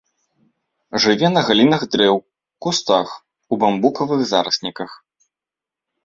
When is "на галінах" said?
1.33-1.83